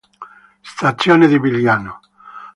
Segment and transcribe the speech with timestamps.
[0.61, 1.99] Stazione di Vigliano